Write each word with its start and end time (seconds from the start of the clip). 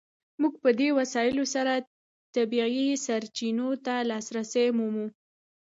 موږ 0.41 0.53
په 0.63 0.69
دې 0.79 0.89
وسایلو 0.99 1.43
سره 1.55 1.73
طبیعي 2.35 2.87
سرچینو 3.05 3.69
ته 3.85 3.95
لاسرسی 4.09 4.67
مومو. 4.77 5.07